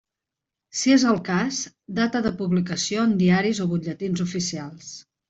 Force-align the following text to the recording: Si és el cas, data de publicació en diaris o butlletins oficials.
Si 0.77 0.93
és 0.93 1.03
el 1.11 1.19
cas, 1.27 1.59
data 1.99 2.21
de 2.27 2.31
publicació 2.39 3.05
en 3.09 3.13
diaris 3.21 3.63
o 3.67 3.69
butlletins 3.75 4.25
oficials. 4.27 4.91